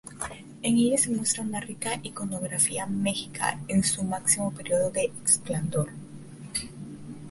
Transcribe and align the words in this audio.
En 0.63 0.77
ella 0.79 0.97
se 0.97 1.11
muestra 1.11 1.43
una 1.43 1.59
rica 1.59 1.99
iconografía 2.01 2.87
mexica 2.87 3.59
en 3.67 3.83
su 3.83 4.01
máximo 4.01 4.51
periodo 4.51 4.89
de 4.89 5.11
esplendor. 5.23 5.89